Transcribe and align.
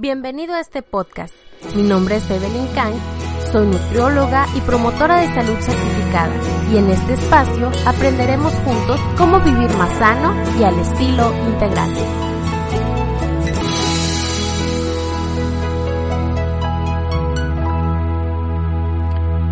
Bienvenido 0.00 0.54
a 0.54 0.60
este 0.60 0.82
podcast. 0.82 1.34
Mi 1.74 1.82
nombre 1.82 2.18
es 2.18 2.30
Evelyn 2.30 2.68
Kang, 2.68 2.94
soy 3.50 3.66
nutrióloga 3.66 4.46
y 4.54 4.60
promotora 4.60 5.20
de 5.20 5.26
salud 5.26 5.58
certificada 5.58 6.32
y 6.70 6.76
en 6.76 6.88
este 6.88 7.14
espacio 7.14 7.72
aprenderemos 7.84 8.52
juntos 8.64 9.00
cómo 9.16 9.40
vivir 9.40 9.68
más 9.76 9.90
sano 9.98 10.36
y 10.56 10.62
al 10.62 10.78
estilo 10.78 11.32
integral. 11.48 11.90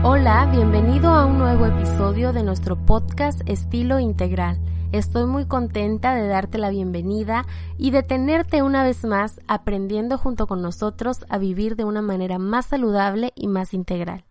Hola, 0.05 0.49
bienvenido 0.53 1.11
a 1.11 1.27
un 1.27 1.39
nuevo 1.39 1.67
episodio 1.67 2.33
de 2.33 2.45
nuestro 2.45 2.77
podcast 2.77 3.41
Estilo 3.47 3.99
Integral. 3.99 4.61
Estoy 4.97 5.27
muy 5.27 5.45
contenta 5.45 6.15
de 6.15 6.27
darte 6.27 6.57
la 6.57 6.71
bienvenida 6.71 7.45
y 7.77 7.91
de 7.91 8.03
tenerte 8.03 8.63
una 8.63 8.83
vez 8.83 9.05
más 9.05 9.43
aprendiendo 9.47 10.17
junto 10.17 10.47
con 10.47 10.63
nosotros 10.63 11.27
a 11.29 11.37
vivir 11.37 11.77
de 11.77 11.85
una 11.85 12.01
manera 12.01 12.39
más 12.39 12.65
saludable 12.65 13.35
y 13.37 13.47
más 13.47 13.75
integral. 13.75 14.25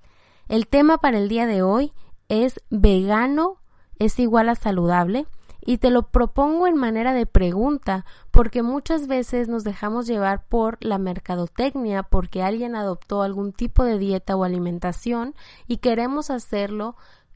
El 0.47 0.65
tema 0.65 0.97
para 0.97 1.19
el 1.19 1.29
día 1.29 1.45
de 1.45 1.61
hoy 1.61 1.93
es 2.29 2.61
vegano 2.71 3.59
es 3.99 4.17
igual 4.17 4.49
a 4.49 4.55
saludable 4.55 5.27
y 5.61 5.77
te 5.77 5.91
lo 5.91 6.09
propongo 6.09 6.65
en 6.65 6.77
manera 6.77 7.13
de 7.13 7.27
pregunta 7.27 8.03
porque 8.31 8.63
muchas 8.63 9.05
veces 9.05 9.47
nos 9.47 9.63
dejamos 9.63 10.07
llevar 10.07 10.47
por 10.47 10.79
la 10.83 10.97
mercadotecnia 10.97 12.01
porque 12.01 12.41
alguien 12.41 12.75
adoptó 12.75 13.21
algún 13.21 13.53
tipo 13.53 13.83
de 13.83 13.99
dieta 13.99 14.35
o 14.35 14.43
alimentación 14.43 15.35
y 15.67 15.77
queremos 15.77 16.31
hacerlo 16.31 16.95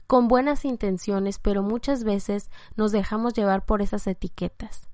con 0.09 0.27
buenas 0.27 0.66
intenciones, 0.66 1.38
pero 1.38 1.62
muchas 1.62 2.04
veces 2.04 2.50
nos 2.76 2.91
dejamos 2.91 3.36
llevar 3.36 3.63
por 3.63 3.84
esas 3.84 4.08
etiquetas. 4.08 4.90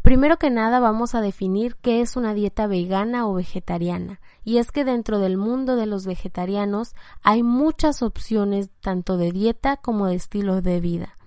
Primero 0.00 0.36
que 0.36 0.48
nada 0.48 0.78
vamos 0.78 1.16
a 1.16 1.20
definir 1.20 1.74
qué 1.82 2.00
es 2.00 2.14
una 2.14 2.32
dieta 2.32 2.68
vegana 2.68 3.26
o 3.26 3.34
vegetariana, 3.34 4.20
y 4.44 4.58
es 4.58 4.70
que 4.70 4.84
dentro 4.84 5.18
del 5.18 5.38
mundo 5.38 5.74
de 5.74 5.86
los 5.86 6.06
vegetarianos 6.06 6.94
hay 7.24 7.42
muchas 7.42 8.00
opciones 8.00 8.70
tanto 8.80 9.16
de 9.16 9.32
dieta 9.32 9.78
como 9.78 10.06
de 10.06 10.14
estilo 10.14 10.62
de 10.62 10.78
vida. 10.78 11.18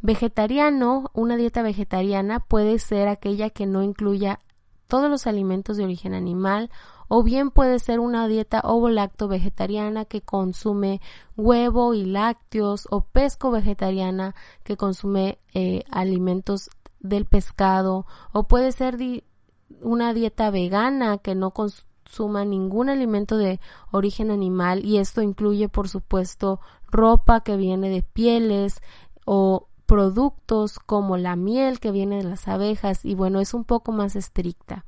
Vegetariano, 0.00 1.10
una 1.12 1.36
dieta 1.36 1.60
vegetariana 1.60 2.40
puede 2.40 2.78
ser 2.78 3.08
aquella 3.08 3.50
que 3.50 3.66
no 3.66 3.82
incluya 3.82 4.40
todos 4.86 5.10
los 5.10 5.26
alimentos 5.26 5.76
de 5.76 5.84
origen 5.84 6.14
animal 6.14 6.70
o 7.08 7.22
bien 7.22 7.50
puede 7.50 7.78
ser 7.78 8.00
una 8.00 8.28
dieta 8.28 8.60
ovo-lacto 8.62 9.28
vegetariana 9.28 10.04
que 10.04 10.20
consume 10.20 11.00
huevo 11.36 11.94
y 11.94 12.04
lácteos 12.04 12.86
o 12.90 13.00
pesco 13.00 13.50
vegetariana 13.50 14.34
que 14.62 14.76
consume 14.76 15.38
eh, 15.54 15.84
alimentos 15.90 16.70
del 17.00 17.24
pescado 17.24 18.06
o 18.32 18.44
puede 18.44 18.72
ser 18.72 18.98
una 19.80 20.12
dieta 20.14 20.50
vegana 20.50 21.18
que 21.18 21.34
no 21.34 21.52
consuma 21.52 22.44
ningún 22.44 22.88
alimento 22.88 23.36
de 23.36 23.60
origen 23.90 24.30
animal 24.30 24.84
y 24.84 24.98
esto 24.98 25.22
incluye 25.22 25.68
por 25.68 25.88
supuesto 25.88 26.60
ropa 26.90 27.42
que 27.42 27.56
viene 27.56 27.90
de 27.90 28.02
pieles 28.02 28.80
o 29.24 29.68
productos 29.86 30.78
como 30.78 31.16
la 31.16 31.36
miel 31.36 31.80
que 31.80 31.92
viene 31.92 32.18
de 32.18 32.24
las 32.24 32.48
abejas 32.48 33.04
y 33.04 33.14
bueno 33.14 33.40
es 33.40 33.54
un 33.54 33.64
poco 33.64 33.92
más 33.92 34.16
estricta. 34.16 34.84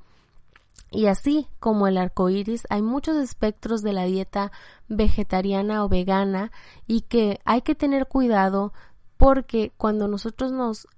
Y 0.91 1.07
así 1.07 1.49
como 1.61 1.87
el 1.87 1.97
arco 1.97 2.31
iris, 2.31 2.67
hay 2.69 2.83
muchos 2.83 3.17
espectros 3.17 3.83
de 3.83 3.93
la 3.93 4.05
dieta 4.05 4.51
vegetariana 4.89 5.85
o 5.85 5.89
vegana 5.89 6.51
y 6.87 7.03
que 7.03 7.41
hay 7.45 7.63
que 7.63 7.77
tener 7.77 8.07
cuidado 8.07 8.73
porque 9.17 9.73
cuando 9.77 10.09
nosotros 10.09 10.51
nos 10.51 10.89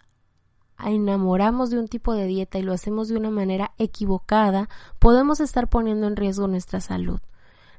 enamoramos 0.79 1.71
de 1.71 1.79
un 1.79 1.89
tipo 1.89 2.15
de 2.15 2.27
dieta 2.27 2.59
y 2.59 2.63
lo 2.63 2.73
hacemos 2.73 3.09
de 3.09 3.17
una 3.17 3.31
manera 3.31 3.73
equivocada, 3.79 4.69
podemos 4.99 5.41
estar 5.41 5.69
poniendo 5.69 6.07
en 6.07 6.17
riesgo 6.17 6.49
nuestra 6.49 6.81
salud. 6.81 7.21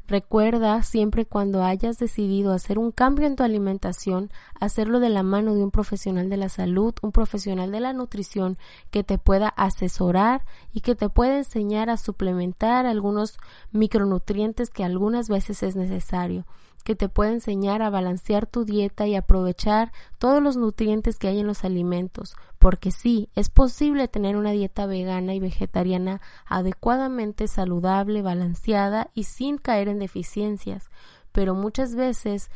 Recuerda 0.07 0.83
siempre 0.83 1.25
cuando 1.25 1.63
hayas 1.63 1.97
decidido 1.97 2.51
hacer 2.51 2.77
un 2.77 2.91
cambio 2.91 3.25
en 3.25 3.37
tu 3.37 3.43
alimentación, 3.43 4.31
hacerlo 4.59 4.99
de 4.99 5.09
la 5.09 5.23
mano 5.23 5.55
de 5.55 5.63
un 5.63 5.71
profesional 5.71 6.29
de 6.29 6.35
la 6.35 6.49
salud, 6.49 6.93
un 7.01 7.13
profesional 7.13 7.71
de 7.71 7.79
la 7.79 7.93
nutrición 7.93 8.57
que 8.91 9.03
te 9.03 9.17
pueda 9.17 9.47
asesorar 9.47 10.43
y 10.73 10.81
que 10.81 10.95
te 10.95 11.07
pueda 11.07 11.37
enseñar 11.37 11.89
a 11.89 11.97
suplementar 11.97 12.85
algunos 12.85 13.37
micronutrientes 13.71 14.69
que 14.69 14.83
algunas 14.83 15.29
veces 15.29 15.63
es 15.63 15.77
necesario 15.77 16.45
que 16.83 16.95
te 16.95 17.09
puede 17.09 17.33
enseñar 17.33 17.81
a 17.81 17.89
balancear 17.89 18.45
tu 18.45 18.65
dieta 18.65 19.07
y 19.07 19.15
aprovechar 19.15 19.91
todos 20.17 20.41
los 20.41 20.57
nutrientes 20.57 21.17
que 21.17 21.27
hay 21.27 21.39
en 21.39 21.47
los 21.47 21.63
alimentos, 21.63 22.35
porque 22.59 22.91
sí, 22.91 23.29
es 23.35 23.49
posible 23.49 24.07
tener 24.07 24.35
una 24.35 24.51
dieta 24.51 24.85
vegana 24.85 25.33
y 25.33 25.39
vegetariana 25.39 26.21
adecuadamente 26.45 27.47
saludable, 27.47 28.21
balanceada 28.21 29.09
y 29.13 29.23
sin 29.23 29.57
caer 29.57 29.87
en 29.87 29.99
deficiencias, 29.99 30.89
pero 31.31 31.55
muchas 31.55 31.95
veces 31.95 32.49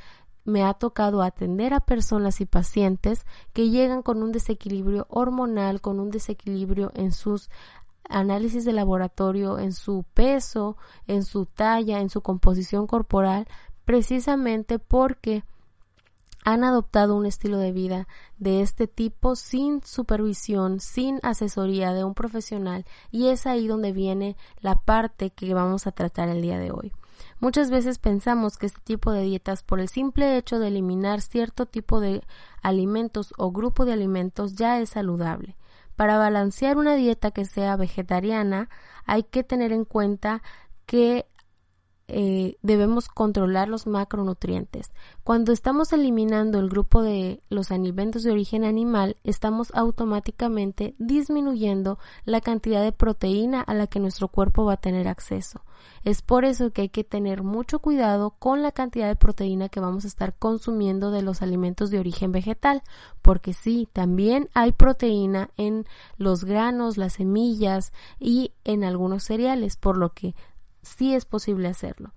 me 0.48 0.64
ha 0.64 0.74
tocado 0.74 1.22
atender 1.22 1.74
a 1.74 1.82
personas 1.82 2.40
y 2.40 2.46
pacientes 2.46 3.26
que 3.52 3.70
llegan 3.70 4.02
con 4.02 4.24
un 4.24 4.32
desequilibrio 4.32 5.06
hormonal, 5.10 5.82
con 5.82 6.00
un 6.00 6.10
desequilibrio 6.10 6.92
en 6.96 7.12
sus 7.12 7.50
análisis 8.10 8.64
de 8.66 8.72
laboratorio, 8.72 9.60
en 9.60 9.74
su 9.74 10.06
peso, 10.14 10.78
en 11.06 11.24
su 11.24 11.46
talla, 11.46 12.00
en 12.00 12.10
su 12.10 12.22
composición 12.22 12.88
corporal, 12.88 13.48
precisamente 13.88 14.80
porque 14.80 15.46
han 16.44 16.66
adoptado 16.66 17.16
un 17.16 17.26
estilo 17.26 17.58
de 17.58 17.72
vida 17.72 18.06
de 18.38 18.62
este 18.62 18.86
tipo 18.86 19.38
sin 19.38 19.82
supervisión, 19.82 20.82
sin 20.82 21.22
asesoría 21.24 21.94
de 21.94 22.04
un 22.04 22.14
profesional 22.14 22.86
y 23.12 23.30
es 23.30 23.48
ahí 23.48 23.66
donde 23.66 23.94
viene 23.94 24.36
la 24.60 24.76
parte 24.76 25.30
que 25.30 25.54
vamos 25.54 25.88
a 25.88 25.94
tratar 25.94 26.28
el 26.28 26.42
día 26.42 26.60
de 26.60 26.72
hoy. 26.72 26.92
Muchas 27.40 27.70
veces 27.72 27.98
pensamos 27.98 28.58
que 28.58 28.66
este 28.66 28.82
tipo 28.84 29.14
de 29.14 29.22
dietas, 29.22 29.64
por 29.64 29.80
el 29.80 29.88
simple 29.88 30.36
hecho 30.36 30.60
de 30.60 30.68
eliminar 30.68 31.22
cierto 31.22 31.66
tipo 31.66 32.02
de 32.02 32.24
alimentos 32.62 33.34
o 33.38 33.52
grupo 33.54 33.86
de 33.86 33.94
alimentos, 33.94 34.56
ya 34.56 34.82
es 34.82 34.90
saludable. 34.90 35.56
Para 35.96 36.18
balancear 36.18 36.76
una 36.76 36.96
dieta 36.96 37.32
que 37.32 37.46
sea 37.46 37.78
vegetariana, 37.78 38.70
hay 39.06 39.24
que 39.24 39.46
tener 39.46 39.72
en 39.72 39.86
cuenta 39.86 40.44
que 40.86 41.26
eh, 42.10 42.58
debemos 42.62 43.10
controlar 43.10 43.68
los 43.68 43.86
macronutrientes. 43.86 44.92
Cuando 45.24 45.52
estamos 45.52 45.92
eliminando 45.92 46.60
el 46.60 46.70
grupo 46.70 47.02
de 47.02 47.42
los 47.50 47.72
alimentos 47.72 48.24
de 48.24 48.32
origen 48.32 48.64
animal, 48.64 49.18
estamos 49.24 49.72
automáticamente 49.74 50.96
disminuyendo 51.00 52.00
la 52.24 52.40
cantidad 52.40 52.82
de 52.82 52.94
proteína 52.94 53.62
a 53.62 53.74
la 53.74 53.88
que 53.88 54.00
nuestro 54.00 54.30
cuerpo 54.30 54.64
va 54.64 54.74
a 54.74 54.78
tener 54.78 55.08
acceso. 55.08 55.62
Es 56.04 56.22
por 56.22 56.46
eso 56.46 56.72
que 56.72 56.84
hay 56.84 56.90
que 56.90 57.04
tener 57.04 57.44
mucho 57.44 57.80
cuidado 57.80 58.32
con 58.40 58.62
la 58.62 58.72
cantidad 58.72 59.08
de 59.08 59.16
proteína 59.16 59.68
que 59.68 59.82
vamos 59.82 60.06
a 60.06 60.08
estar 60.08 60.34
consumiendo 60.34 61.12
de 61.12 61.22
los 61.22 61.42
alimentos 61.42 61.90
de 61.90 62.00
origen 62.00 62.32
vegetal, 62.32 62.84
porque 63.22 63.54
sí, 63.54 63.90
también 63.92 64.50
hay 64.54 64.72
proteína 64.72 65.50
en 65.58 65.86
los 66.18 66.46
granos, 66.46 66.98
las 66.98 67.14
semillas 67.14 67.92
y 68.20 68.54
en 68.64 68.86
algunos 68.86 69.24
cereales, 69.24 69.76
por 69.76 69.98
lo 69.98 70.14
que 70.14 70.34
sí 70.88 71.14
es 71.14 71.26
posible 71.26 71.68
hacerlo. 71.68 72.14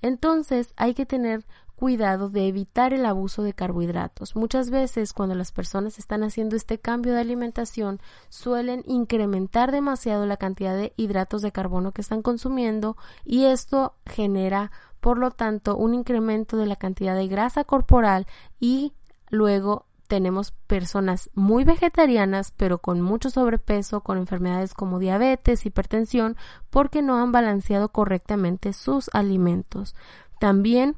Entonces 0.00 0.72
hay 0.76 0.94
que 0.94 1.06
tener 1.06 1.44
cuidado 1.82 2.30
de 2.30 2.46
evitar 2.46 2.92
el 2.92 3.04
abuso 3.04 3.42
de 3.42 3.54
carbohidratos. 3.54 4.36
Muchas 4.36 4.70
veces 4.70 5.12
cuando 5.12 5.34
las 5.34 5.50
personas 5.50 5.98
están 5.98 6.22
haciendo 6.22 6.54
este 6.54 6.78
cambio 6.78 7.12
de 7.12 7.20
alimentación 7.20 8.00
suelen 8.28 8.84
incrementar 8.86 9.72
demasiado 9.72 10.24
la 10.26 10.36
cantidad 10.36 10.76
de 10.76 10.92
hidratos 10.96 11.42
de 11.42 11.50
carbono 11.50 11.90
que 11.90 12.00
están 12.00 12.22
consumiendo 12.22 12.96
y 13.24 13.46
esto 13.46 13.96
genera 14.06 14.70
por 15.00 15.18
lo 15.18 15.32
tanto 15.32 15.76
un 15.76 15.94
incremento 15.94 16.56
de 16.56 16.66
la 16.66 16.76
cantidad 16.76 17.16
de 17.16 17.26
grasa 17.26 17.64
corporal 17.64 18.28
y 18.60 18.92
luego 19.28 19.86
tenemos 20.12 20.50
personas 20.66 21.30
muy 21.32 21.64
vegetarianas, 21.64 22.52
pero 22.58 22.76
con 22.76 23.00
mucho 23.00 23.30
sobrepeso, 23.30 24.02
con 24.02 24.18
enfermedades 24.18 24.74
como 24.74 24.98
diabetes, 24.98 25.64
hipertensión, 25.64 26.36
porque 26.68 27.00
no 27.00 27.16
han 27.16 27.32
balanceado 27.32 27.88
correctamente 27.88 28.74
sus 28.74 29.08
alimentos. 29.14 29.94
También 30.38 30.96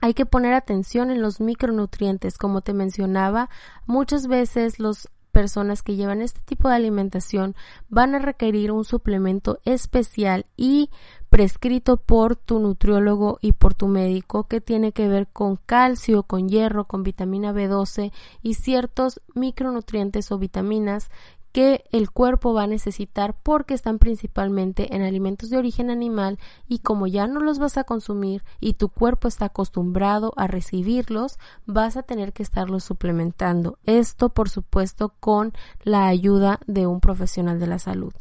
hay 0.00 0.14
que 0.14 0.24
poner 0.24 0.54
atención 0.54 1.10
en 1.10 1.20
los 1.20 1.40
micronutrientes, 1.40 2.38
como 2.38 2.60
te 2.60 2.74
mencionaba, 2.74 3.50
muchas 3.86 4.28
veces 4.28 4.78
los 4.78 5.08
personas 5.32 5.82
que 5.82 5.96
llevan 5.96 6.22
este 6.22 6.40
tipo 6.42 6.68
de 6.68 6.76
alimentación 6.76 7.56
van 7.88 8.14
a 8.14 8.20
requerir 8.20 8.70
un 8.70 8.84
suplemento 8.84 9.58
especial 9.64 10.46
y 10.56 10.90
prescrito 11.30 11.96
por 11.96 12.36
tu 12.36 12.58
nutriólogo 12.58 13.38
y 13.40 13.52
por 13.52 13.74
tu 13.74 13.88
médico 13.88 14.44
que 14.44 14.60
tiene 14.60 14.92
que 14.92 15.08
ver 15.08 15.28
con 15.28 15.56
calcio, 15.56 16.22
con 16.22 16.48
hierro, 16.48 16.86
con 16.86 17.02
vitamina 17.02 17.52
B12 17.52 18.12
y 18.42 18.54
ciertos 18.54 19.20
micronutrientes 19.34 20.32
o 20.32 20.38
vitaminas 20.38 21.10
que 21.52 21.84
el 21.92 22.10
cuerpo 22.10 22.52
va 22.52 22.64
a 22.64 22.66
necesitar 22.66 23.34
porque 23.42 23.74
están 23.74 23.98
principalmente 23.98 24.94
en 24.94 25.02
alimentos 25.02 25.50
de 25.50 25.56
origen 25.56 25.90
animal 25.90 26.38
y 26.66 26.80
como 26.80 27.06
ya 27.06 27.26
no 27.26 27.40
los 27.40 27.58
vas 27.58 27.78
a 27.78 27.84
consumir 27.84 28.44
y 28.60 28.74
tu 28.74 28.88
cuerpo 28.88 29.28
está 29.28 29.46
acostumbrado 29.46 30.32
a 30.36 30.46
recibirlos, 30.46 31.38
vas 31.66 31.96
a 31.96 32.02
tener 32.02 32.32
que 32.32 32.42
estarlos 32.42 32.84
suplementando. 32.84 33.78
Esto, 33.84 34.28
por 34.28 34.50
supuesto, 34.50 35.14
con 35.20 35.52
la 35.82 36.06
ayuda 36.06 36.60
de 36.66 36.86
un 36.86 37.00
profesional 37.00 37.58
de 37.58 37.66
la 37.66 37.78
salud. 37.78 38.12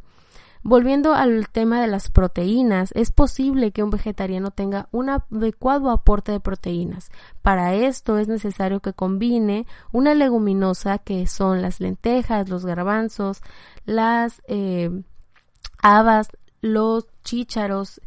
Volviendo 0.67 1.13
al 1.13 1.47
tema 1.47 1.79
de 1.79 1.87
las 1.87 2.11
proteínas, 2.11 2.91
es 2.93 3.11
posible 3.11 3.71
que 3.71 3.83
un 3.83 3.89
vegetariano 3.89 4.51
tenga 4.51 4.89
un 4.91 5.09
adecuado 5.09 5.89
aporte 5.91 6.33
de 6.33 6.41
proteínas. 6.41 7.09
Para 7.41 7.73
esto 7.73 8.17
es 8.17 8.27
necesario 8.27 8.81
que 8.81 8.91
combine 8.91 9.65
una 9.93 10.13
leguminosa 10.13 10.97
que 10.97 11.25
son 11.25 11.61
las 11.61 11.79
lentejas, 11.79 12.49
los 12.49 12.65
garbanzos, 12.65 13.39
las 13.85 14.43
eh, 14.49 14.89
habas, 15.81 16.31
los 16.59 17.07
chícharos, 17.23 18.01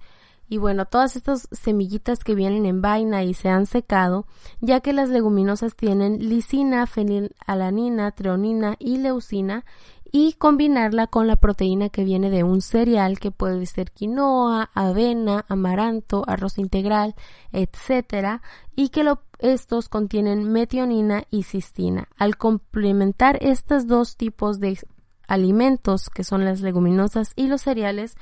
y 0.51 0.59
bueno, 0.59 0.85
todas 0.85 1.15
estas 1.15 1.49
semillitas 1.53 2.25
que 2.25 2.35
vienen 2.35 2.67
en 2.67 2.83
vaina 2.83 3.23
y 3.23 3.35
se 3.35 3.49
han 3.49 3.67
secado, 3.67 4.27
ya 4.61 4.81
que 4.81 4.93
las 4.93 5.09
leguminosas 5.09 5.77
tienen 5.77 6.29
lisina, 6.29 6.89
fenilalanina, 6.89 8.11
treonina 8.11 8.75
y 8.81 8.99
leucina, 8.99 9.65
y 10.13 10.33
combinarla 10.35 11.07
con 11.07 11.27
la 11.27 11.37
proteína 11.37 11.89
que 11.89 12.05
viene 12.05 12.31
de 12.31 12.43
un 12.43 12.63
cereal 12.63 13.19
que 13.19 13.31
puede 13.31 13.65
ser 13.67 13.93
quinoa, 13.93 14.71
avena, 14.75 15.45
amaranto, 15.49 16.25
arroz 16.27 16.59
integral, 16.59 17.15
etcétera, 17.53 18.43
y 18.75 18.89
que 18.89 19.05
estos 19.39 19.89
contienen 19.89 20.53
metionina 20.53 21.25
y 21.31 21.45
cistina. 21.45 22.09
Al 22.17 22.37
complementar 22.37 23.39
estos 23.41 23.87
dos 23.87 24.17
tipos 24.17 24.59
de 24.61 24.79
alimentos, 25.29 26.11
que 26.11 26.25
son 26.25 26.45
las 26.45 26.61
leguminosas 26.61 27.33
y 27.37 27.47
los 27.47 27.63
cereales, 27.63 28.17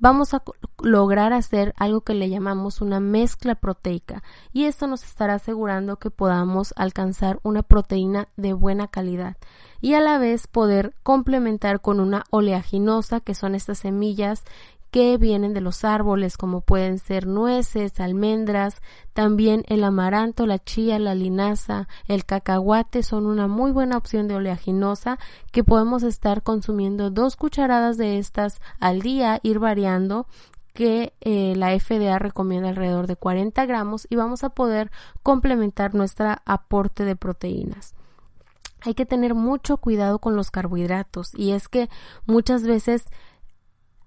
vamos 0.00 0.34
a 0.34 0.42
lograr 0.82 1.32
hacer 1.32 1.74
algo 1.76 2.00
que 2.00 2.14
le 2.14 2.28
llamamos 2.28 2.80
una 2.80 2.98
mezcla 2.98 3.54
proteica 3.54 4.22
y 4.52 4.64
esto 4.64 4.86
nos 4.86 5.04
estará 5.04 5.34
asegurando 5.34 5.98
que 5.98 6.10
podamos 6.10 6.74
alcanzar 6.76 7.38
una 7.42 7.62
proteína 7.62 8.28
de 8.36 8.54
buena 8.54 8.88
calidad 8.88 9.36
y 9.80 9.94
a 9.94 10.00
la 10.00 10.18
vez 10.18 10.46
poder 10.46 10.94
complementar 11.02 11.80
con 11.80 12.00
una 12.00 12.24
oleaginosa 12.30 13.20
que 13.20 13.34
son 13.34 13.54
estas 13.54 13.78
semillas 13.78 14.44
que 14.90 15.16
vienen 15.16 15.54
de 15.54 15.60
los 15.60 15.84
árboles, 15.84 16.36
como 16.36 16.60
pueden 16.62 16.98
ser 16.98 17.26
nueces, 17.26 18.00
almendras, 18.00 18.82
también 19.12 19.64
el 19.68 19.84
amaranto, 19.84 20.46
la 20.46 20.58
chía, 20.58 20.98
la 20.98 21.14
linaza, 21.14 21.88
el 22.06 22.24
cacahuate 22.24 23.02
son 23.02 23.26
una 23.26 23.46
muy 23.46 23.70
buena 23.70 23.96
opción 23.96 24.26
de 24.28 24.34
oleaginosa 24.34 25.18
que 25.52 25.64
podemos 25.64 26.02
estar 26.02 26.42
consumiendo 26.42 27.10
dos 27.10 27.36
cucharadas 27.36 27.96
de 27.96 28.18
estas 28.18 28.60
al 28.80 29.00
día, 29.00 29.38
ir 29.42 29.58
variando 29.58 30.26
que 30.72 31.14
eh, 31.20 31.54
la 31.56 31.78
FDA 31.78 32.18
recomienda 32.18 32.68
alrededor 32.68 33.06
de 33.06 33.16
40 33.16 33.66
gramos 33.66 34.06
y 34.08 34.16
vamos 34.16 34.44
a 34.44 34.50
poder 34.50 34.90
complementar 35.22 35.94
nuestro 35.94 36.36
aporte 36.44 37.04
de 37.04 37.16
proteínas. 37.16 37.94
Hay 38.82 38.94
que 38.94 39.04
tener 39.04 39.34
mucho 39.34 39.76
cuidado 39.76 40.20
con 40.20 40.36
los 40.36 40.50
carbohidratos 40.50 41.34
y 41.34 41.52
es 41.52 41.68
que 41.68 41.90
muchas 42.24 42.62
veces 42.62 43.04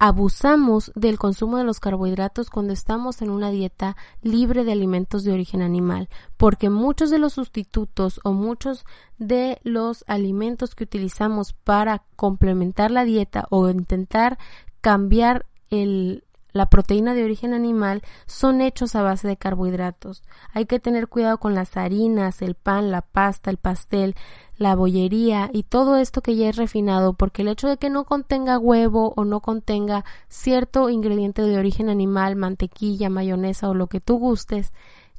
abusamos 0.06 0.92
del 0.96 1.18
consumo 1.18 1.56
de 1.56 1.64
los 1.64 1.80
carbohidratos 1.80 2.50
cuando 2.50 2.74
estamos 2.74 3.22
en 3.22 3.30
una 3.30 3.52
dieta 3.52 3.96
libre 4.22 4.66
de 4.66 4.74
alimentos 4.74 5.24
de 5.24 5.32
origen 5.32 5.62
animal, 5.62 6.10
porque 6.36 6.70
muchos 6.70 7.10
de 7.10 7.20
los 7.20 7.32
sustitutos 7.32 8.20
o 8.26 8.34
muchos 8.34 8.86
de 9.18 9.62
los 9.64 10.04
alimentos 10.08 10.76
que 10.76 10.84
utilizamos 10.84 11.54
para 11.54 12.04
complementar 12.18 12.92
la 12.92 13.06
dieta 13.06 13.48
o 13.50 13.70
intentar 13.70 14.38
cambiar 14.82 15.46
el, 15.70 16.26
la 16.54 16.68
proteína 16.68 17.14
de 17.14 17.24
origen 17.24 17.54
animal 17.54 18.04
son 18.26 18.62
hechos 18.62 18.96
a 18.96 19.02
base 19.02 19.28
de 19.28 19.38
carbohidratos. 19.38 20.24
Hay 20.54 20.66
que 20.66 20.80
tener 20.80 21.08
cuidado 21.08 21.40
con 21.40 21.56
las 21.56 21.76
harinas, 21.76 22.42
el 22.42 22.56
pan, 22.56 22.92
la 22.92 23.02
pasta, 23.02 23.50
el 23.50 23.58
pastel, 23.58 24.16
la 24.58 24.76
bollería 24.76 25.50
y 25.52 25.64
todo 25.64 25.98
esto 25.98 26.22
que 26.22 26.36
ya 26.36 26.50
es 26.50 26.56
refinado, 26.56 27.14
porque 27.14 27.42
el 27.42 27.48
hecho 27.48 27.68
de 27.68 27.78
que 27.78 27.90
no 27.90 28.06
contenga 28.06 28.60
huevo 28.60 29.14
o 29.18 29.26
no 29.26 29.42
contenga 29.42 30.06
cierto 30.30 30.90
ingrediente 30.90 31.42
de 31.42 31.58
origen 31.58 31.90
animal, 31.90 32.36
mantequilla, 32.36 33.10
mayonesa 33.10 33.70
o 33.70 33.74
lo 33.74 33.88
que 33.88 34.00
tú 34.00 34.20
gustes, 34.20 34.72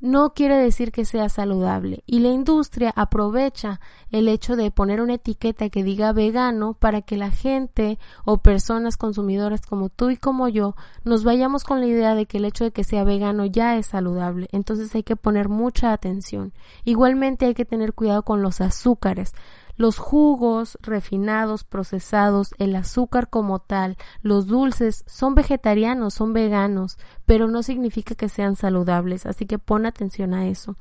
no 0.05 0.35
quiere 0.35 0.59
decir 0.59 0.93
que 0.93 1.07
sea 1.07 1.31
saludable 1.31 2.03
y 2.05 2.19
la 2.19 2.29
industria 2.29 2.93
aprovecha 2.95 3.81
el 4.11 4.29
hecho 4.29 4.55
de 4.55 4.71
poner 4.71 5.01
una 5.01 5.15
etiqueta 5.15 5.71
que 5.71 5.83
diga 5.83 6.13
vegano 6.13 6.75
para 6.75 7.01
que 7.01 7.17
la 7.17 7.31
gente 7.31 7.99
o 8.27 8.37
personas 8.37 8.99
consumidoras 8.99 9.65
como 9.65 9.89
tú 9.89 10.11
y 10.11 10.19
como 10.19 10.51
yo 10.51 10.77
nos 11.05 11.25
vayamos 11.25 11.65
con 11.65 11.81
la 11.81 11.87
idea 11.87 12.15
de 12.15 12.27
que 12.27 12.37
el 12.37 12.45
hecho 12.45 12.65
de 12.65 12.71
que 12.71 12.85
sea 12.85 13.03
vegano 13.03 13.47
ya 13.47 13.79
es 13.79 13.87
saludable. 13.87 14.49
Entonces 14.53 14.95
hay 14.95 15.05
que 15.05 15.17
poner 15.17 15.49
mucha 15.49 15.95
atención. 15.95 16.53
Igualmente 16.85 17.47
hay 17.47 17.55
que 17.55 17.65
tener 17.65 17.95
cuidado 17.95 18.25
con 18.25 18.43
los 18.43 18.61
azúcares. 18.61 19.33
Los 19.77 19.99
jugos 19.99 20.79
refinados, 20.83 21.65
procesados, 21.65 22.55
el 22.59 22.77
azúcar 22.77 23.29
como 23.29 23.59
tal, 23.59 23.97
los 24.23 24.47
dulces 24.47 25.05
son 25.07 25.35
vegetarianos, 25.35 26.15
son 26.15 26.33
veganos, 26.33 26.99
pero 27.27 27.49
no 27.49 27.63
significa 27.63 28.15
que 28.15 28.29
sean 28.29 28.57
saludables, 28.57 29.27
así 29.27 29.47
que 29.47 29.59
pon 29.59 29.87
atención 29.87 30.35
a 30.35 30.47
eso. 30.47 30.77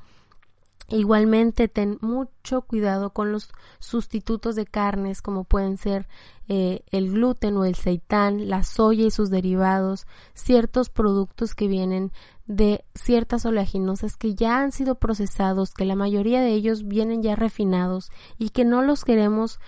Igualmente, 0.90 1.68
ten 1.68 1.98
mucho 2.02 2.62
cuidado 2.64 3.12
con 3.12 3.32
los 3.32 3.52
sustitutos 3.80 4.56
de 4.56 4.66
carnes 4.66 5.22
como 5.22 5.46
pueden 5.46 5.78
ser 5.78 6.08
eh, 6.48 6.84
el 6.92 7.12
gluten 7.12 7.56
o 7.58 7.66
el 7.66 7.76
seitán, 7.76 8.50
la 8.50 8.64
soya 8.64 9.06
y 9.06 9.12
sus 9.12 9.30
derivados, 9.30 10.06
ciertos 10.34 10.90
productos 10.90 11.56
que 11.56 11.68
vienen 11.68 12.12
de 12.46 12.84
ciertas 12.96 13.46
oleaginosas 13.46 14.18
que 14.18 14.36
ya 14.36 14.60
han 14.60 14.74
sido 14.74 14.96
procesados, 14.96 15.74
que 15.74 15.86
la 15.86 15.96
mayoría 15.96 16.42
de 16.42 16.52
ellos 16.52 16.86
vienen 16.86 17.24
ya 17.24 17.36
refinados 17.36 18.12
y 18.38 18.50
que 18.50 18.66
no 18.66 18.82
los 18.82 19.06
queremos 19.06 19.60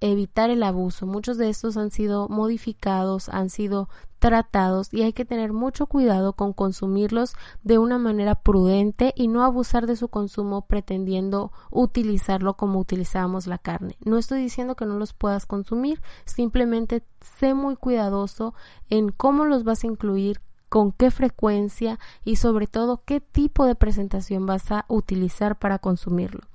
evitar 0.00 0.50
el 0.50 0.62
abuso. 0.62 1.06
Muchos 1.06 1.36
de 1.38 1.50
estos 1.50 1.76
han 1.76 1.90
sido 1.90 2.28
modificados, 2.28 3.28
han 3.28 3.50
sido 3.50 3.88
tratados 4.20 4.92
y 4.92 5.02
hay 5.02 5.12
que 5.12 5.24
tener 5.24 5.52
mucho 5.52 5.86
cuidado 5.86 6.34
con 6.34 6.52
consumirlos 6.52 7.32
de 7.64 7.78
una 7.78 7.98
manera 7.98 8.36
prudente 8.36 9.12
y 9.16 9.26
no 9.26 9.42
abusar 9.42 9.86
de 9.86 9.96
su 9.96 10.08
consumo 10.08 10.66
pretendiendo 10.66 11.50
utilizarlo 11.70 12.54
como 12.54 12.78
utilizábamos 12.78 13.48
la 13.48 13.58
carne. 13.58 13.96
No 14.04 14.18
estoy 14.18 14.42
diciendo 14.42 14.76
que 14.76 14.86
no 14.86 14.98
los 14.98 15.12
puedas 15.14 15.46
consumir, 15.46 16.00
simplemente 16.24 17.02
sé 17.38 17.54
muy 17.54 17.74
cuidadoso 17.76 18.54
en 18.90 19.08
cómo 19.08 19.44
los 19.46 19.64
vas 19.64 19.82
a 19.82 19.88
incluir, 19.88 20.40
con 20.68 20.92
qué 20.92 21.10
frecuencia 21.10 21.98
y 22.24 22.36
sobre 22.36 22.68
todo 22.68 23.02
qué 23.04 23.20
tipo 23.20 23.66
de 23.66 23.74
presentación 23.74 24.46
vas 24.46 24.70
a 24.70 24.84
utilizar 24.88 25.58
para 25.58 25.78
consumirlo. 25.78 26.49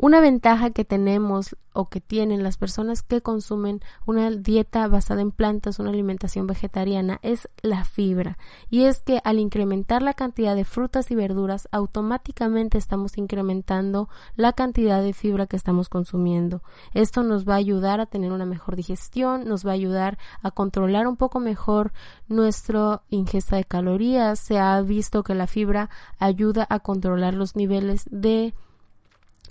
Una 0.00 0.20
ventaja 0.20 0.70
que 0.70 0.84
tenemos 0.84 1.56
o 1.72 1.86
que 1.86 2.00
tienen 2.00 2.44
las 2.44 2.56
personas 2.56 3.02
que 3.02 3.20
consumen 3.20 3.80
una 4.06 4.30
dieta 4.30 4.86
basada 4.86 5.22
en 5.22 5.32
plantas, 5.32 5.80
una 5.80 5.90
alimentación 5.90 6.46
vegetariana, 6.46 7.18
es 7.22 7.48
la 7.62 7.84
fibra. 7.84 8.38
Y 8.70 8.84
es 8.84 9.00
que 9.00 9.20
al 9.24 9.40
incrementar 9.40 10.02
la 10.02 10.14
cantidad 10.14 10.54
de 10.54 10.64
frutas 10.64 11.10
y 11.10 11.16
verduras, 11.16 11.66
automáticamente 11.72 12.78
estamos 12.78 13.18
incrementando 13.18 14.08
la 14.36 14.52
cantidad 14.52 15.02
de 15.02 15.14
fibra 15.14 15.48
que 15.48 15.56
estamos 15.56 15.88
consumiendo. 15.88 16.62
Esto 16.94 17.24
nos 17.24 17.44
va 17.44 17.54
a 17.54 17.58
ayudar 17.58 18.00
a 18.00 18.06
tener 18.06 18.30
una 18.30 18.46
mejor 18.46 18.76
digestión, 18.76 19.48
nos 19.48 19.66
va 19.66 19.72
a 19.72 19.74
ayudar 19.74 20.16
a 20.42 20.52
controlar 20.52 21.08
un 21.08 21.16
poco 21.16 21.40
mejor 21.40 21.92
nuestra 22.28 23.02
ingesta 23.10 23.56
de 23.56 23.64
calorías. 23.64 24.38
Se 24.38 24.60
ha 24.60 24.80
visto 24.80 25.24
que 25.24 25.34
la 25.34 25.48
fibra 25.48 25.90
ayuda 26.20 26.68
a 26.70 26.78
controlar 26.78 27.34
los 27.34 27.56
niveles 27.56 28.04
de 28.12 28.54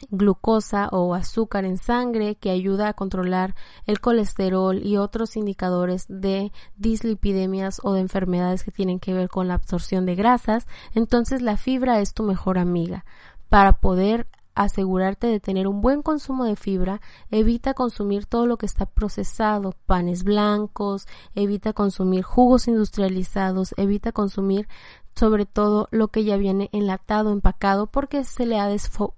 glucosa 0.10 0.90
o 0.92 1.14
azúcar 1.14 1.66
en 1.66 1.78
sangre 1.78 2.36
que 2.36 2.50
ayuda 2.50 2.90
a 2.90 2.94
controlar 2.94 3.56
el 3.86 4.00
colesterol 4.00 4.86
y 4.86 4.98
otros 4.98 5.36
indicadores 5.38 6.06
de 6.08 6.52
dislipidemias 6.76 7.80
o 7.84 7.94
de 7.94 8.02
enfermedades 8.02 8.64
que 8.64 8.72
tienen 8.72 9.00
que 9.00 9.14
ver 9.14 9.30
con 9.30 9.48
la 9.48 9.56
absorción 9.56 10.06
de 10.06 10.16
grasas, 10.16 10.68
entonces 10.94 11.42
la 11.42 11.58
fibra 11.58 12.00
es 12.00 12.14
tu 12.14 12.24
mejor 12.24 12.58
amiga. 12.58 13.06
Para 13.50 13.74
poder 13.74 14.28
asegurarte 14.58 15.28
de 15.28 15.40
tener 15.40 15.68
un 15.68 15.82
buen 15.82 16.02
consumo 16.02 16.46
de 16.46 16.56
fibra, 16.56 17.00
evita 17.30 17.74
consumir 17.74 18.26
todo 18.26 18.48
lo 18.48 18.58
que 18.58 18.66
está 18.66 18.86
procesado, 18.88 19.74
panes 19.86 20.24
blancos, 20.24 21.08
evita 21.36 21.74
consumir 21.74 22.24
jugos 22.24 22.68
industrializados, 22.68 23.76
evita 23.78 24.12
consumir 24.12 24.68
sobre 25.18 25.46
todo 25.46 25.88
lo 25.92 26.10
que 26.10 26.24
ya 26.24 26.38
viene 26.38 26.70
enlatado, 26.72 27.32
empacado, 27.32 27.88
porque 27.88 28.24
se 28.24 28.46
le 28.46 28.60
ha 28.60 28.70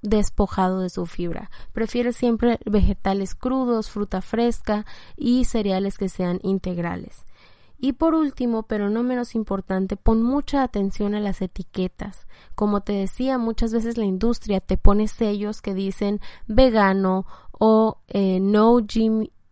despojado 0.01 0.79
de 0.79 0.89
su 0.89 1.05
fibra. 1.05 1.51
Prefiere 1.73 2.13
siempre 2.13 2.59
vegetales 2.65 3.35
crudos, 3.35 3.89
fruta 3.89 4.21
fresca 4.21 4.85
y 5.17 5.45
cereales 5.45 5.97
que 5.97 6.07
sean 6.07 6.39
integrales. 6.41 7.25
Y 7.81 7.93
por 7.93 8.13
último, 8.13 8.63
pero 8.63 8.89
no 8.89 9.03
menos 9.03 9.35
importante, 9.35 9.95
pon 9.95 10.21
mucha 10.21 10.63
atención 10.63 11.15
a 11.15 11.21
las 11.21 11.41
etiquetas. 11.41 12.27
Como 12.55 12.81
te 12.81 12.93
decía, 12.93 13.37
muchas 13.37 13.73
veces 13.73 13.97
la 13.97 14.05
industria 14.05 14.59
te 14.59 14.77
pone 14.77 15.07
sellos 15.07 15.61
que 15.61 15.73
dicen 15.73 16.19
vegano 16.47 17.25
o 17.51 17.99
eh, 18.07 18.39
no 18.41 18.71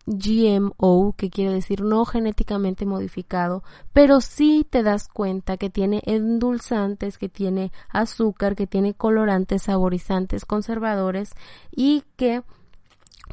GMO, 0.08 1.14
que 1.18 1.30
quiere 1.30 1.54
decir 1.54 1.82
no 1.82 2.06
genéticamente 2.06 2.86
modificado, 2.86 3.62
pero 3.92 4.22
sí 4.22 4.66
te 4.68 4.82
das 4.82 5.10
cuenta 5.10 5.58
que 5.58 5.70
tiene 5.70 6.02
endulzantes, 6.06 7.18
que 7.18 7.28
tiene 7.28 7.74
azúcar, 7.90 8.56
que 8.56 8.68
tiene 8.68 8.94
colorantes, 8.94 9.64
saborizantes, 9.64 10.46
conservadores 10.46 11.32
y 11.72 12.04
que 12.16 12.42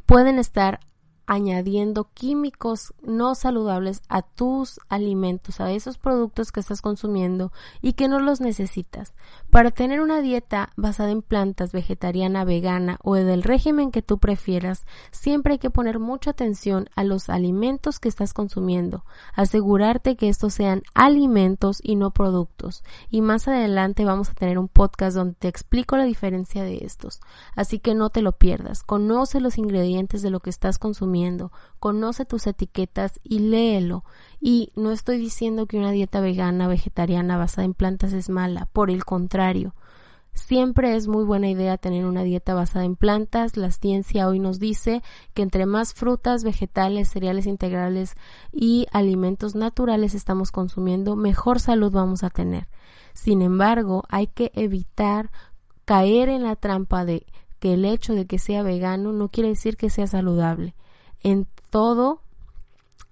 pueden 0.04 0.38
estar 0.38 0.80
añadiendo 1.26 2.08
químicos 2.12 2.92
no 3.02 3.34
saludables 3.34 4.02
a 4.08 4.22
tus 4.22 4.80
alimentos, 4.88 5.60
a 5.60 5.72
esos 5.72 5.96
productos 5.98 6.52
que 6.52 6.60
estás 6.60 6.82
consumiendo 6.82 7.52
y 7.80 7.94
que 7.94 8.08
no 8.08 8.20
los 8.20 8.40
necesitas. 8.40 9.14
Para 9.50 9.70
tener 9.70 10.00
una 10.00 10.20
dieta 10.20 10.70
basada 10.76 11.10
en 11.10 11.22
plantas, 11.22 11.72
vegetariana, 11.72 12.44
vegana 12.44 12.98
o 13.02 13.14
del 13.14 13.42
régimen 13.42 13.90
que 13.90 14.02
tú 14.02 14.18
prefieras, 14.18 14.84
siempre 15.12 15.54
hay 15.54 15.58
que 15.58 15.70
poner 15.70 15.98
mucha 15.98 16.30
atención 16.30 16.88
a 16.94 17.04
los 17.04 17.30
alimentos 17.30 18.00
que 18.00 18.08
estás 18.08 18.34
consumiendo, 18.34 19.04
asegurarte 19.34 20.16
que 20.16 20.28
estos 20.28 20.54
sean 20.54 20.82
alimentos 20.94 21.78
y 21.82 21.96
no 21.96 22.10
productos. 22.10 22.82
Y 23.08 23.22
más 23.22 23.48
adelante 23.48 24.04
vamos 24.04 24.30
a 24.30 24.34
tener 24.34 24.58
un 24.58 24.68
podcast 24.68 25.16
donde 25.16 25.34
te 25.34 25.48
explico 25.48 25.96
la 25.96 26.04
diferencia 26.04 26.64
de 26.64 26.84
estos, 26.84 27.20
así 27.54 27.78
que 27.78 27.94
no 27.94 28.10
te 28.10 28.20
lo 28.20 28.32
pierdas. 28.32 28.82
Conoce 28.82 29.40
los 29.40 29.56
ingredientes 29.56 30.20
de 30.22 30.30
lo 30.30 30.40
que 30.40 30.50
estás 30.50 30.78
consumiendo 30.78 31.13
conoce 31.78 32.24
tus 32.24 32.46
etiquetas 32.46 33.20
y 33.22 33.38
léelo. 33.40 34.04
Y 34.40 34.72
no 34.76 34.90
estoy 34.90 35.18
diciendo 35.18 35.66
que 35.66 35.78
una 35.78 35.90
dieta 35.90 36.20
vegana, 36.20 36.68
vegetariana, 36.68 37.36
basada 37.36 37.64
en 37.64 37.74
plantas 37.74 38.12
es 38.12 38.28
mala, 38.28 38.66
por 38.72 38.90
el 38.90 39.04
contrario. 39.04 39.74
Siempre 40.34 40.96
es 40.96 41.06
muy 41.06 41.24
buena 41.24 41.48
idea 41.48 41.78
tener 41.78 42.04
una 42.06 42.24
dieta 42.24 42.54
basada 42.54 42.84
en 42.84 42.96
plantas. 42.96 43.56
La 43.56 43.70
ciencia 43.70 44.28
hoy 44.28 44.40
nos 44.40 44.58
dice 44.58 45.02
que 45.32 45.42
entre 45.42 45.64
más 45.64 45.94
frutas, 45.94 46.42
vegetales, 46.42 47.08
cereales 47.08 47.46
integrales 47.46 48.16
y 48.52 48.86
alimentos 48.90 49.54
naturales 49.54 50.14
estamos 50.14 50.50
consumiendo, 50.50 51.14
mejor 51.14 51.60
salud 51.60 51.92
vamos 51.92 52.24
a 52.24 52.30
tener. 52.30 52.66
Sin 53.12 53.42
embargo, 53.42 54.02
hay 54.08 54.26
que 54.26 54.50
evitar 54.54 55.30
caer 55.84 56.28
en 56.28 56.42
la 56.42 56.56
trampa 56.56 57.04
de 57.04 57.26
que 57.60 57.74
el 57.74 57.84
hecho 57.84 58.14
de 58.14 58.26
que 58.26 58.40
sea 58.40 58.62
vegano 58.62 59.12
no 59.12 59.28
quiere 59.28 59.50
decir 59.50 59.76
que 59.76 59.88
sea 59.88 60.08
saludable 60.08 60.74
en 61.24 61.48
todo 61.70 62.20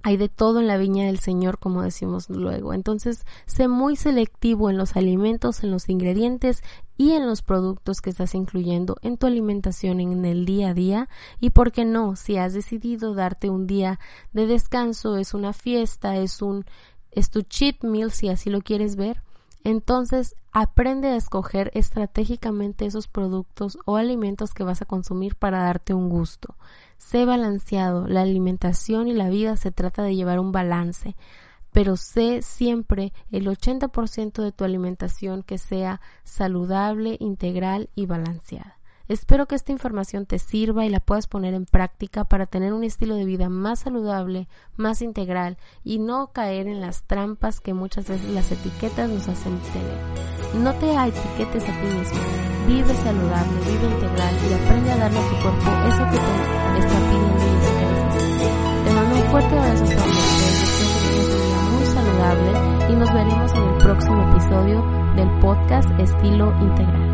hay 0.04 0.16
de 0.16 0.28
todo 0.28 0.58
en 0.58 0.66
la 0.66 0.78
viña 0.78 1.06
del 1.06 1.20
Señor, 1.20 1.58
como 1.58 1.82
decimos 1.82 2.28
luego. 2.28 2.74
Entonces, 2.74 3.24
sé 3.46 3.68
muy 3.68 3.94
selectivo 3.94 4.68
en 4.68 4.76
los 4.76 4.96
alimentos, 4.96 5.62
en 5.62 5.70
los 5.70 5.88
ingredientes 5.88 6.62
y 6.98 7.12
en 7.12 7.26
los 7.26 7.42
productos 7.42 8.00
que 8.00 8.10
estás 8.10 8.34
incluyendo 8.34 8.96
en 9.02 9.16
tu 9.16 9.28
alimentación 9.28 10.00
en 10.00 10.24
el 10.24 10.44
día 10.44 10.70
a 10.70 10.74
día. 10.74 11.08
Y 11.38 11.50
por 11.50 11.70
qué 11.70 11.84
no, 11.84 12.16
si 12.16 12.36
has 12.36 12.52
decidido 12.52 13.14
darte 13.14 13.48
un 13.48 13.68
día 13.68 14.00
de 14.32 14.46
descanso, 14.46 15.16
es 15.16 15.34
una 15.34 15.52
fiesta, 15.52 16.16
es 16.16 16.42
un 16.42 16.64
es 17.12 17.30
tu 17.30 17.42
cheat 17.42 17.84
meal 17.84 18.10
si 18.10 18.28
así 18.28 18.48
lo 18.50 18.62
quieres 18.62 18.96
ver, 18.96 19.22
entonces 19.64 20.34
aprende 20.52 21.08
a 21.08 21.16
escoger 21.16 21.70
estratégicamente 21.74 22.86
esos 22.86 23.08
productos 23.08 23.78
o 23.84 23.96
alimentos 23.96 24.54
que 24.54 24.64
vas 24.64 24.82
a 24.82 24.86
consumir 24.86 25.36
para 25.36 25.62
darte 25.62 25.94
un 25.94 26.08
gusto. 26.08 26.56
Sé 26.98 27.24
balanceado, 27.24 28.06
la 28.06 28.22
alimentación 28.22 29.08
y 29.08 29.12
la 29.14 29.28
vida 29.28 29.56
se 29.56 29.72
trata 29.72 30.02
de 30.02 30.14
llevar 30.14 30.38
un 30.38 30.52
balance, 30.52 31.16
pero 31.72 31.96
sé 31.96 32.42
siempre 32.42 33.12
el 33.30 33.46
80% 33.46 34.42
de 34.42 34.52
tu 34.52 34.64
alimentación 34.64 35.42
que 35.42 35.58
sea 35.58 36.00
saludable, 36.22 37.16
integral 37.18 37.88
y 37.94 38.06
balanceada. 38.06 38.81
Espero 39.08 39.46
que 39.46 39.54
esta 39.54 39.72
información 39.72 40.26
te 40.26 40.38
sirva 40.38 40.84
y 40.84 40.88
la 40.88 41.00
puedas 41.00 41.26
poner 41.26 41.54
en 41.54 41.66
práctica 41.66 42.24
para 42.24 42.46
tener 42.46 42.72
un 42.72 42.84
estilo 42.84 43.16
de 43.16 43.24
vida 43.24 43.48
más 43.48 43.80
saludable, 43.80 44.48
más 44.76 45.02
integral 45.02 45.58
y 45.84 45.98
no 45.98 46.28
caer 46.32 46.68
en 46.68 46.80
las 46.80 47.02
trampas 47.04 47.60
que 47.60 47.74
muchas 47.74 48.08
veces 48.08 48.30
las 48.30 48.50
etiquetas 48.52 49.10
nos 49.10 49.28
hacen 49.28 49.58
tener. 49.58 50.62
No 50.62 50.72
te 50.74 50.92
etiquetes 50.92 51.64
a 51.64 51.80
ti 51.80 51.86
mismo, 51.86 52.20
vive 52.66 52.94
saludable, 52.94 53.52
vive 53.66 53.94
integral 53.94 54.34
y 54.48 54.52
aprende 54.52 54.90
a 54.92 54.96
darle 54.96 55.18
a 55.18 55.28
tu 55.28 55.36
cuerpo 55.42 55.70
eso 55.88 56.04
que 56.10 56.18
te 56.18 56.78
está 56.78 56.98
pidiendo 57.08 57.42
y. 57.42 58.84
Te 58.84 58.90
mando 58.92 59.16
un 59.16 59.30
fuerte 59.30 59.58
abrazo 59.58 59.84
estés, 59.84 60.02
que 60.02 60.12
muy 61.70 61.86
saludable 61.86 62.92
y 62.92 62.96
nos 62.96 63.12
veremos 63.12 63.52
en 63.52 63.62
el 63.62 63.78
próximo 63.78 64.30
episodio 64.30 64.82
del 65.16 65.40
podcast 65.40 65.88
Estilo 65.98 66.52
Integral. 66.60 67.11